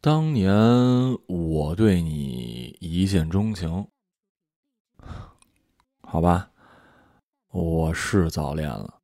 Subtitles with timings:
[0.00, 0.54] 当年
[1.26, 3.84] 我对你一见钟情，
[6.02, 6.50] 好吧，
[7.50, 8.94] 我是早恋了。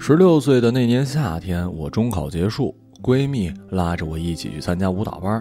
[0.00, 5.40] 十六岁的那年夏天，我中考结束，闺蜜拉着我一起去参加舞蹈班，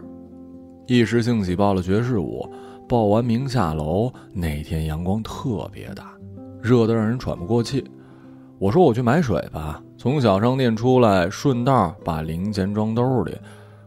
[0.86, 2.48] 一时兴起报了爵士舞。
[2.88, 6.16] 报完名下楼，那天阳光特别大，
[6.62, 7.84] 热得让人喘不过气。
[8.60, 9.82] 我说我去买水吧。
[9.98, 13.36] 从小商店出来，顺道把零钱装兜里，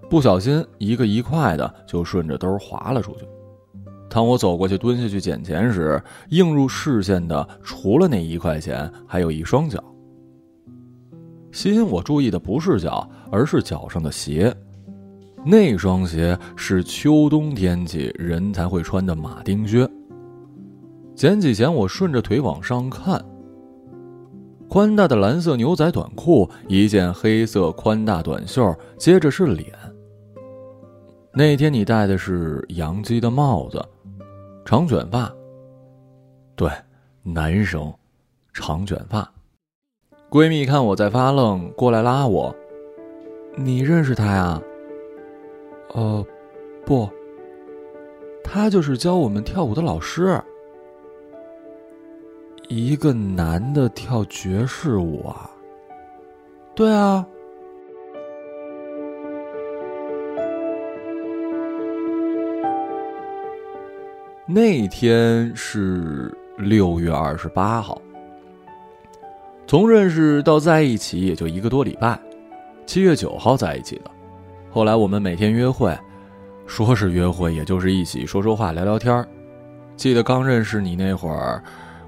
[0.09, 3.21] 不小心一个一块的就顺着兜滑了出去。
[4.09, 9.83] 当我走过去蹲下去捡钱时，映入视线的除了那一块钱，还有一双脚。
[11.53, 14.55] 吸引我注意的不是脚，而是脚上的鞋。
[15.45, 19.89] 那双鞋是秋冬天气人才会穿的马丁靴。
[21.15, 23.25] 捡起钱，我顺着腿往上看。
[24.71, 29.67] 宽大的蓝色牛仔短裤，一件黑色宽大短袖，接着是脸。
[31.33, 33.85] 那天你戴的是洋基的帽子，
[34.65, 35.29] 长卷发。
[36.55, 36.71] 对，
[37.25, 37.93] 男生，
[38.53, 39.29] 长卷发。
[40.31, 42.55] 闺蜜看我在发愣，过来拉我
[43.59, 44.63] ：“你认识他呀
[45.95, 46.25] ？”“呃，
[46.87, 47.11] 不，
[48.45, 50.41] 他就是教我们跳舞的老师。”
[52.73, 55.51] 一个男的跳爵士舞啊？
[56.73, 57.27] 对啊。
[64.47, 68.01] 那天是六月二十八号。
[69.67, 72.17] 从认识到在一起也就一个多礼拜，
[72.87, 74.11] 七月九号在一起的。
[74.71, 75.93] 后来我们每天约会，
[76.69, 79.27] 说是约会，也就是一起说说话、聊聊天
[79.97, 81.61] 记得刚认识你那会儿。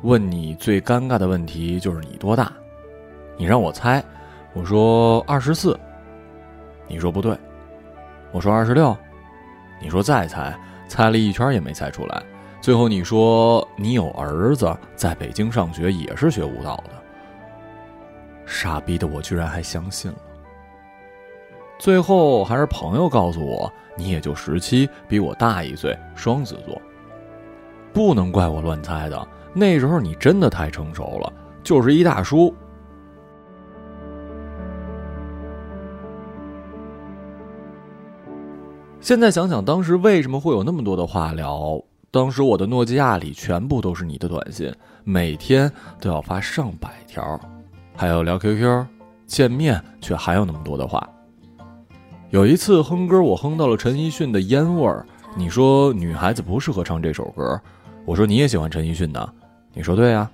[0.03, 2.53] 问你最尴尬的问题就是你多大？
[3.37, 4.03] 你让我猜，
[4.53, 5.79] 我说二十四，
[6.89, 7.37] 你说不对，
[8.33, 8.97] 我说二十六，
[9.81, 10.59] 你说再猜，
[10.89, 12.21] 猜了一圈也没猜出来，
[12.61, 16.91] 最后你说你有儿子在北京上学，也是学舞蹈的。
[18.45, 20.19] 傻逼的我居然还相信了。
[21.79, 26.81] 最后还是朋友告诉我，你也就十七，比我大一岁，双子座。
[27.93, 29.29] 不能怪我乱猜的。
[29.55, 31.33] 那时候你真的太成熟了，
[31.63, 32.55] 就是一大叔。
[39.01, 41.83] 现在想想，当时为什么会有那么多的话聊？
[42.11, 45.71] 当时我的诺基亚里全部都是你的短信，每天
[46.01, 47.41] 都要发上百条，
[47.97, 48.87] 还有聊 QQ，
[49.27, 51.07] 见面却还有那么多的话。
[52.31, 55.05] 有一次哼歌，我哼到了陈奕迅的《烟味儿》，
[55.37, 57.61] 你说女孩子不适合唱这首歌，
[58.05, 59.35] 我说你也喜欢陈奕迅的。
[59.75, 60.31] 你说对啊，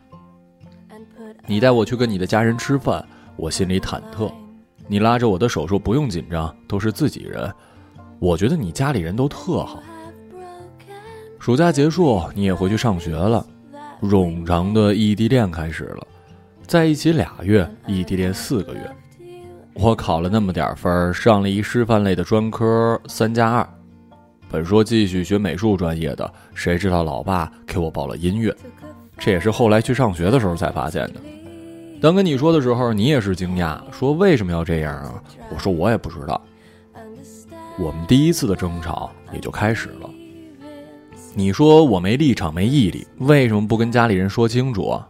[1.46, 3.04] 你带我去跟你的家人吃饭，
[3.36, 4.32] 我心里忐忑。
[4.86, 7.52] 你拉着我的手说不用紧张，都是自己人。
[8.18, 9.82] 我觉得你家里人都特好。
[11.38, 13.46] 暑假结束，你也回去上学了，
[14.02, 16.06] 冗长的异地恋开始了，
[16.66, 18.90] 在一起俩月，异地恋四个月。
[19.74, 23.68] 我考了那么点分，上了一师范类的专科，三加二。
[24.50, 28.52] 本说继续学美术专业的，谁知道老爸给我报了音乐。
[29.18, 31.20] 这也是后来去上学的时候才发现的。
[32.00, 35.22] 当跟你说的时候，你也是惊讶，说为什么要这样啊？
[35.50, 36.40] 我说我也不知道。
[37.76, 40.08] 我们第一次的争吵也就开始了。
[41.34, 45.08] 你说我没立场没毅力，为什么不跟家里人说清楚啊？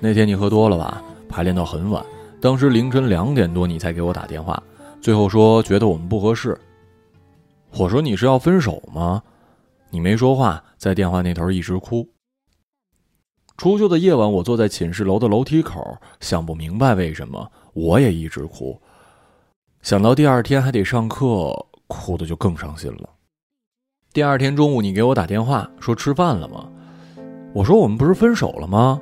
[0.00, 1.02] 那天你喝多了吧？
[1.28, 2.04] 排练到很晚，
[2.40, 4.60] 当时凌晨两点多你才给我打电话，
[5.00, 6.58] 最后说觉得我们不合适。
[7.76, 9.22] 我说你是要分手吗？
[9.90, 12.08] 你没说话，在电话那头一直哭。
[13.56, 18.78] 初秋的夜晚，我坐在寝室楼的楼梯口，想不明白为什么，我也一直哭。
[19.80, 21.56] 想到第二天还得上课，
[21.86, 23.08] 哭的就更伤心了。
[24.12, 26.68] 第二天中午，你给我打电话说吃饭了吗？
[27.54, 29.00] 我说我们不是分手了吗？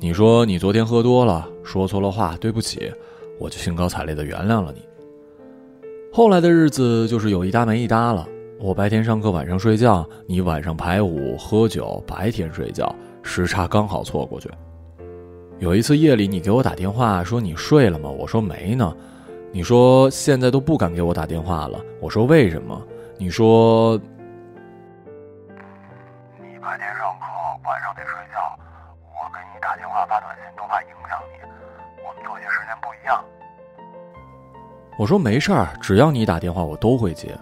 [0.00, 2.92] 你说你昨天喝多了，说错了话，对不起，
[3.38, 4.82] 我就兴高采烈的原谅了你。
[6.12, 8.26] 后来的日子就是有一搭没一搭了。
[8.58, 12.92] 我白天上课，晚上睡觉；你晚上排舞、喝酒，白天睡觉。
[13.26, 14.48] 时差刚好错过去。
[15.58, 18.08] 有一次夜里，你给我打电话说你睡了吗？
[18.08, 18.96] 我说没呢。
[19.52, 21.80] 你说现在都不敢给我打电话了。
[22.00, 22.80] 我说为什么？
[23.18, 23.96] 你说
[26.38, 27.26] 你白天上课，
[27.64, 28.58] 晚上得睡觉。
[29.02, 31.40] 我给你打电话发短信都怕影响你。
[32.06, 33.24] 我们作息时间不一样。
[34.98, 37.36] 我说没事儿，只要你打电话，我都会接。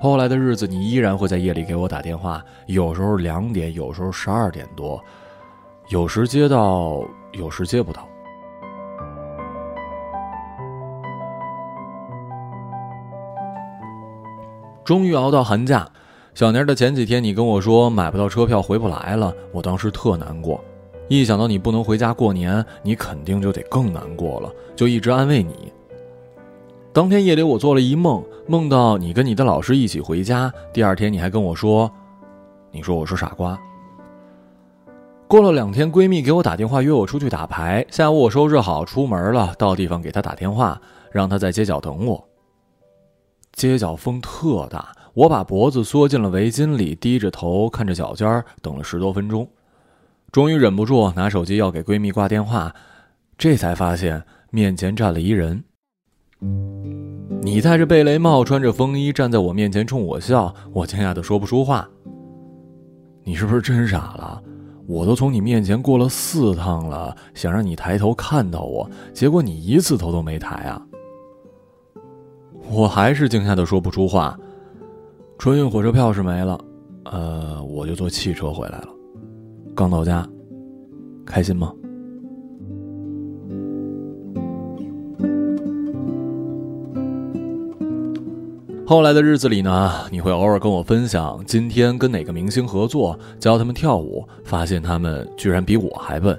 [0.00, 5.02] 后来的日子你依然会在夜里给我打电话有时候两点有时候十二点多
[5.88, 7.02] 有时接到
[7.32, 8.06] 有时接不到。
[14.84, 15.88] 终于熬到寒假
[16.34, 20.62] 小年的前几天你跟我说买不到车票回不来了我当时特难过。
[21.08, 25.72] 一想到你不能回家过年你肯定就得更难过了就一直安慰你。
[26.94, 30.52] 当天夜里，我做了一梦，梦到你跟你的老师一起回家。
[30.72, 31.90] 第二天，你还跟我说，
[32.70, 33.60] 你说我是傻瓜。
[35.26, 37.84] 过了两天，闺蜜给我打电话约我出去打牌。
[37.90, 40.80] 下午我收拾好出门了，到地方给她打电话，
[41.10, 42.28] 让她在街角等我。
[43.54, 49.48] 街角风特大，我把脖子缩进了围巾里，低着头看着脚尖，等了十多分钟，
[50.30, 52.72] 终于忍不住拿手机要给闺蜜挂电话，
[53.36, 55.64] 这才发现面前站了一人。
[57.42, 61.88] 你戴着贝雷帽，穿着风衣，站在我面前冲我笑，我惊讶的说不出话。
[63.22, 64.42] 你是不是真傻了？
[64.86, 70.86] 我都从你面前过了四趟了，想让你抬头看到我，结果你一次头都没抬啊！
[72.70, 74.38] 我还是惊讶的说不出话。
[75.38, 76.58] 春运火车票是没了，
[77.04, 78.88] 呃，我就坐汽车回来了。
[79.74, 80.26] 刚到家，
[81.26, 81.72] 开心吗？
[88.86, 96.38] 后来的日子里呢，你会偶尔跟我分享今天跟哪个明星合作，教他们跳舞，发现他们居然比我还笨。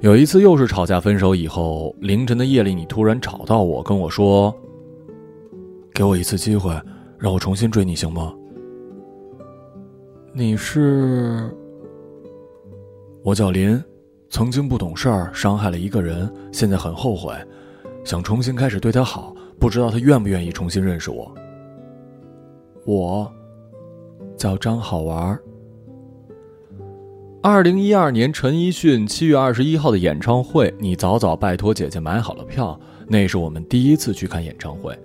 [0.00, 4.54] 有一次又是吵架分手以后，凌晨的夜里，你突然找到我，跟我说。
[5.94, 6.78] 给我一次机会，
[7.18, 8.32] 让我重新追你，行吗？
[10.34, 11.50] 你是？
[13.22, 13.82] 我叫林，
[14.28, 17.34] 曾经不懂事儿，伤害了一个人，现在很后悔，
[18.04, 21.32] 想重新开始对他好，不知道他愿不愿意重新认识我。
[22.84, 23.32] 我
[24.36, 25.38] 叫张好玩。
[27.40, 32.76] 二零一二年陈奕迅七月二十一号的演唱会，你早早拜托姐姐买好了票，
[33.06, 34.98] 那是我们第一次去看演唱会。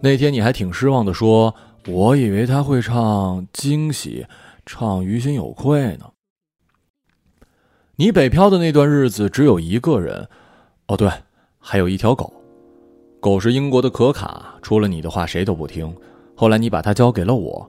[0.00, 1.54] 那天你还挺失望的，说
[1.88, 4.24] ：“我以为他会唱《惊喜》，
[4.64, 6.06] 唱《于心有愧》呢。”
[7.96, 10.26] 你北漂的那段日子只有一个人，
[10.86, 11.10] 哦对，
[11.58, 12.32] 还有一条狗，
[13.20, 15.92] 狗是英国的可卡，除了你的话谁都不听。
[16.36, 17.68] 后来你把它交给了我，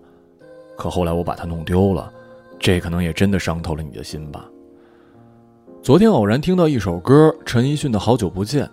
[0.78, 2.14] 可后来我把它弄丢了，
[2.60, 4.46] 这可能也真的伤透了你的心吧。
[5.82, 8.66] 昨天偶然听到一首歌，陈奕迅的《好久不见》。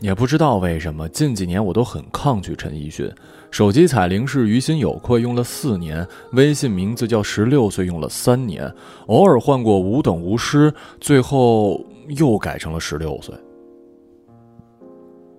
[0.00, 3.12] 也不知道为什么，近几年我都很抗拒陈奕迅。
[3.50, 8.72] 手机彩铃是于心有愧，用了四年；微信名字叫十六岁，用了三年。
[9.08, 11.84] 偶尔换过无等无失，最后
[12.16, 13.34] 又改成了十六岁。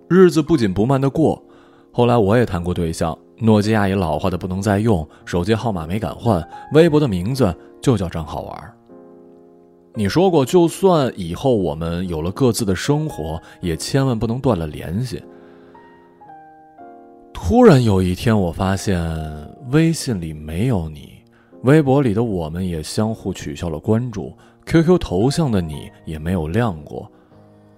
[0.10, 1.42] 日子不紧不慢的过。
[1.92, 8.74] 后来我也谈过对象，诺基亚也老化的不能再用，手机号码没敢换，微博的名字就叫张好玩。
[9.96, 15.22] 你说过，就算以后我们有了各自的生活，也千万不能断了联系。
[17.34, 19.00] 突然有一天，我发现
[19.72, 21.10] 微信里没有你，
[21.64, 24.32] 微博里的我们也相互取消了关注
[24.66, 27.12] ，QQ 头像的你也没有亮过。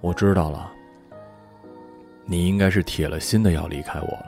[0.01, 0.72] 我知道了，
[2.31, 4.25] 你应该是铁了心的要离开我了。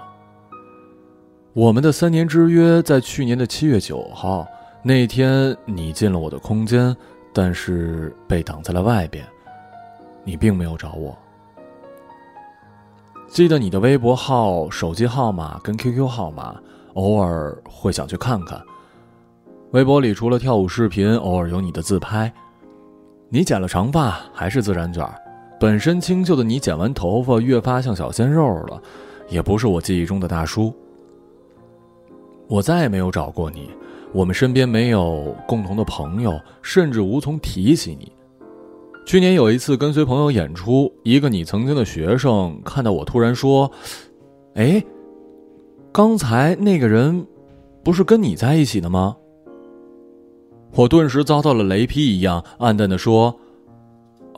[1.53, 4.45] 我们的三年之约在去年的七月九号
[4.83, 6.93] 那天，你进了我的空间。
[7.35, 9.25] 但是被挡在了外边，
[10.23, 11.17] 你并没有找我。
[13.27, 16.55] 记得你的微博号、手机号码跟 QQ 号码，
[16.93, 18.61] 偶尔会想去看看。
[19.71, 22.31] 微博里除了跳舞视频，偶尔有你的自拍。
[23.29, 25.03] 你剪了长发还是自然卷？
[25.63, 28.83] 本身清秀的你剪完头发越发像小鲜肉了，
[29.29, 30.73] 也不是我记忆中的大叔。
[32.49, 33.69] 我再也没有找过你。
[34.11, 38.11] 我们身边没有共同的朋友，甚至无从提起你。
[39.05, 43.71] 去年有一次跟随朋友演出，一个你曾经的学生看到我，突然说
[44.55, 44.83] ：“哎，
[45.93, 47.25] 刚才那个人
[47.85, 49.15] 不是跟你在一起的吗？”
[50.75, 53.33] 我顿时遭到了雷劈一样，暗淡的说：“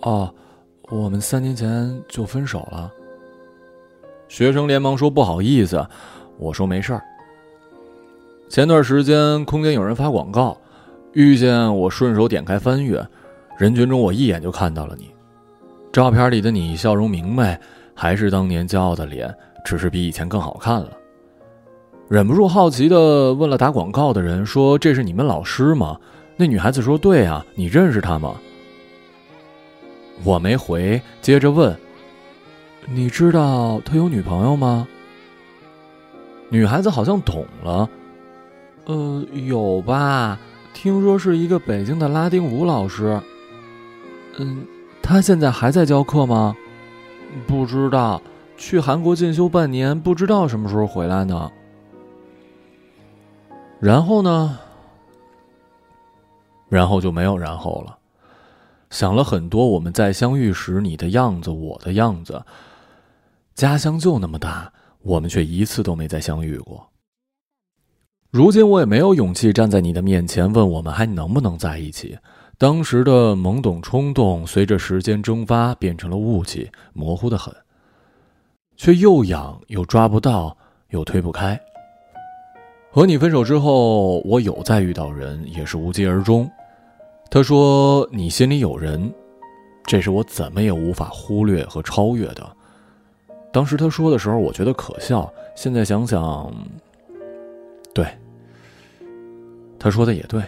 [0.04, 0.32] 哦，
[0.90, 2.92] 我们三年前就分手了。”
[4.28, 5.86] 学生连忙说：“不好意思。”
[6.38, 7.02] 我说：“没事儿。”
[8.50, 10.58] 前段时间，空间有人发广告，
[11.14, 13.06] 遇见我，顺手点开翻阅，
[13.58, 15.10] 人群中我一眼就看到了你。
[15.92, 17.58] 照片里的你笑容明媚，
[17.94, 20.90] 还是当年骄傲的脸，只是比以前更好看了。
[22.08, 25.98] 忍不住好奇的问了打广告的人，说：“这是你们老师吗？”
[26.38, 28.36] 那女孩子说：“对啊，你认识他吗？”
[30.24, 31.78] 我没回，接着问
[32.90, 34.88] ：“你知道他有女朋友吗？”
[36.50, 37.90] 女孩子好像懂了。
[38.86, 40.40] 呃，有吧？
[40.74, 43.20] 听说是一个北京的拉丁舞老师。
[44.38, 44.66] 嗯，
[45.02, 46.56] 他现在还在教课吗？
[47.48, 48.22] 不知道，
[48.58, 51.52] 去韩国进修半年，不知道什么时候回来呢。
[53.80, 54.60] 然后呢？
[56.70, 57.98] 然后就没有然后了。
[58.90, 62.44] 想了很多，我们在相遇时你的样子，我的样子。
[63.54, 66.90] 家乡就那么大，我们却一次都没再相遇过。
[68.32, 72.18] 如今我也没有勇气站在你的面前问我们还能不能在一起。
[72.58, 77.54] 当时的懵懂冲动，随着时间蒸发变成了雾气，模糊的很，
[78.76, 80.58] 却又痒又抓不到，
[80.90, 81.60] 又推不开。
[82.92, 86.50] 和你分手之后，我有再遇到人，也是无疾而终。
[87.30, 89.14] 他说你心里有人，
[89.86, 92.56] 这是我怎么也无法忽略和超越的。
[93.52, 95.32] 当时他说的时候，我觉得可笑。
[95.56, 96.54] 现在想想，
[97.94, 98.06] 对，
[99.80, 100.44] 他说的也对。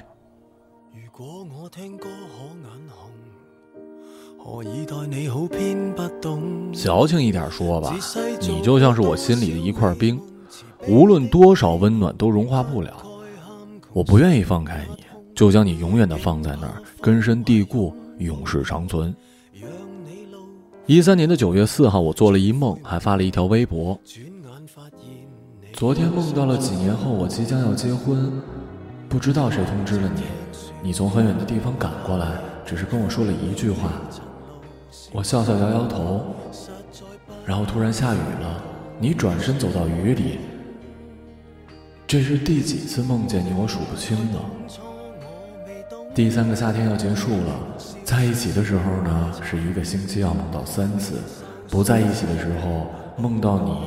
[6.74, 7.94] 矫情一点说吧，
[8.42, 10.20] 你就像是我心里的一块冰，
[10.88, 12.94] 无论多少温暖都融化不了。
[13.94, 15.04] 我不愿意放开你，
[15.38, 19.16] 就将你永远的放在那儿，根深蒂固，永世长存。
[20.88, 23.96] 一三年的九月四号，我做了一梦，还发了一条微博。
[25.74, 28.32] 昨天梦到了几年后我即将要结婚，
[29.08, 30.24] 不知道谁通知了你，
[30.82, 33.92] 你从很远的地方赶过来，只是跟我说了一句话。
[35.12, 36.26] 我笑笑摇摇头，
[37.46, 38.64] 然后突然下雨了，
[39.00, 40.40] 你转身走到雨里。
[42.08, 43.54] 这是第几次梦见你？
[43.54, 44.87] 我数不清了。
[46.18, 47.60] 第三个夏天要结束了。
[48.04, 51.14] 在一起的时候呢，是一个星期要梦到三次；
[51.70, 53.78] 不在一起的时候，梦到你，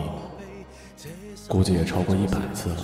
[1.48, 2.76] 估计也超过一百次了。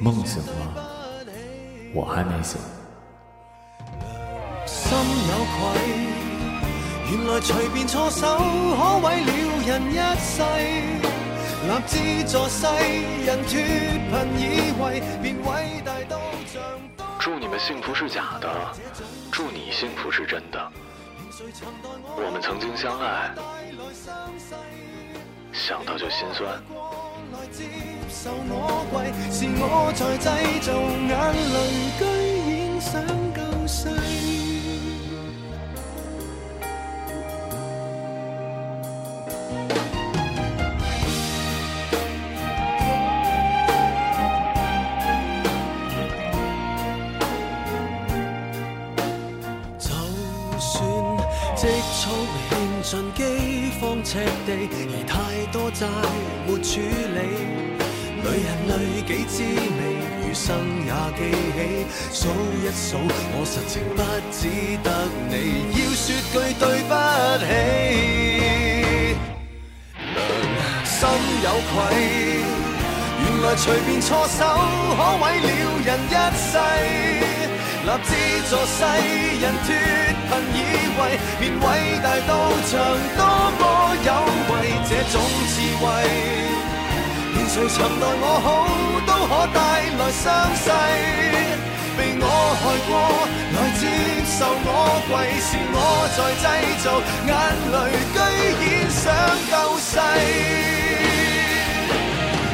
[0.00, 0.74] 梦醒了，
[1.92, 2.58] 我还没醒。
[4.64, 5.68] 心有愧，
[7.12, 9.30] 原来随便错手可毁了
[9.66, 10.40] 人一世。
[11.60, 11.92] 立志
[12.32, 12.64] 助世
[13.26, 13.52] 人脱
[14.08, 15.02] 贫以为，
[17.58, 18.48] 幸福是假的，
[19.32, 20.72] 祝你幸福是真的。
[22.16, 23.34] 我们曾经相爱，
[25.52, 26.62] 想到就心酸。
[50.60, 50.82] 算
[51.56, 52.08] 积蓄
[52.50, 53.20] 献尽饥
[53.80, 54.48] 荒赤地，
[54.90, 55.12] 而太
[55.52, 55.86] 多债
[56.46, 57.18] 没处理。
[58.20, 58.72] 女人泪
[59.06, 59.80] 几滋味，
[60.22, 60.46] 余生
[60.84, 61.20] 也记
[61.54, 61.56] 起。
[62.12, 62.20] 数
[62.62, 62.98] 一数，
[63.32, 63.98] 我实情不
[64.32, 64.38] 只
[64.82, 64.86] 得
[65.28, 65.32] 你，
[65.72, 66.92] 要说句对不
[67.44, 67.46] 起。
[70.84, 70.98] 心
[71.44, 71.72] 有愧，
[73.20, 74.38] 原来随便错手
[74.96, 75.46] 可毁了
[75.84, 76.52] 人一世。
[77.88, 78.10] 立志
[78.50, 78.84] 助世
[79.40, 79.66] 人脱
[80.28, 80.60] 贫以
[80.98, 81.00] 为，
[81.40, 81.64] 便伟
[82.02, 82.30] 大到
[82.66, 82.70] 像
[83.16, 83.20] 多
[83.58, 83.62] 么
[84.04, 84.08] 有
[84.52, 84.52] 为。
[84.84, 85.14] 这种
[85.48, 85.84] 智慧，
[87.32, 88.46] 连谁曾待我好，
[89.06, 89.56] 都可带
[89.96, 90.66] 来伤势。
[91.96, 92.24] 被我
[92.60, 92.92] 害过，
[93.54, 93.82] 来接
[94.36, 94.68] 受我
[95.08, 95.76] 跪，是我
[96.14, 96.44] 在制
[96.84, 96.86] 造
[97.26, 97.30] 眼
[97.72, 97.76] 泪，
[98.12, 98.16] 居
[98.60, 99.00] 然想
[99.48, 99.90] 救世。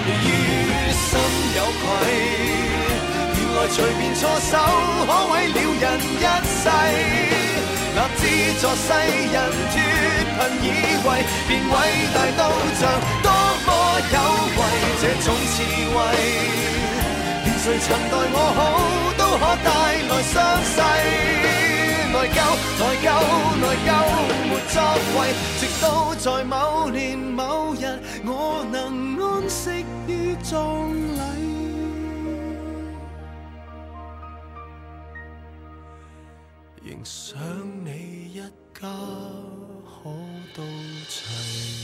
[0.06, 0.26] 于
[0.92, 1.02] 心
[1.56, 2.53] 有愧。
[3.74, 4.56] 随便错手，
[5.04, 6.70] 可毁了人一世。
[7.96, 8.22] 立志
[8.60, 8.86] 助世
[9.34, 9.36] 人
[9.74, 9.74] 脱
[10.38, 10.70] 贫以
[11.02, 11.06] 为，
[11.48, 11.74] 便伟
[12.14, 12.40] 大到
[12.78, 12.82] 像
[13.20, 13.26] 多
[13.66, 13.68] 么
[14.14, 14.16] 有
[14.54, 14.60] 为。
[15.02, 15.56] 这种智
[15.90, 15.96] 慧，
[17.44, 18.58] 连谁曾待我好，
[19.18, 19.68] 都可带
[20.08, 20.32] 来伤
[20.72, 20.76] 势。
[22.12, 22.38] 内疚，
[22.78, 23.06] 内疚，
[23.58, 23.90] 内疚，
[24.48, 24.74] 没作
[25.18, 25.18] 为。
[25.58, 26.54] 直到在某
[26.90, 27.82] 年某日，
[28.24, 30.54] 我能安息于葬
[37.04, 37.38] 想
[37.84, 38.88] 你一家
[39.84, 40.08] 可
[40.56, 40.64] 到
[41.06, 41.83] 齐。